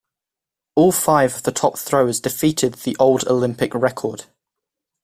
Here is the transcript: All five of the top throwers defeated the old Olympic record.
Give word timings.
All 0.73 0.91
five 0.91 1.35
of 1.35 1.43
the 1.43 1.51
top 1.51 1.77
throwers 1.77 2.19
defeated 2.19 2.73
the 2.73 2.97
old 2.97 3.27
Olympic 3.27 3.75
record. 3.75 4.25